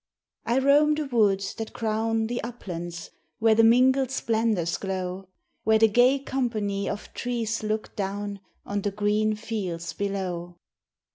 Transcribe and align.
I 0.47 0.57
roam 0.57 0.95
the 0.95 1.05
woods 1.05 1.53
that 1.53 1.73
crown 1.73 2.25
The 2.25 2.41
uplands, 2.43 3.11
where 3.37 3.53
the 3.53 3.63
mingled 3.63 4.09
splendors 4.09 4.77
glow, 4.77 5.27
Where 5.63 5.77
the 5.77 5.87
gay 5.87 6.17
company 6.17 6.89
of 6.89 7.13
trees 7.13 7.61
look 7.61 7.95
down 7.95 8.39
On 8.65 8.81
the 8.81 8.89
green 8.89 9.35
fields 9.35 9.93
below. 9.93 10.57